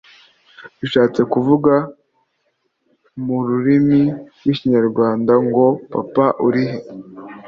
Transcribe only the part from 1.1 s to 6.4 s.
kuvuga mu rurimi rw’ikinyarwanda ngo «Papa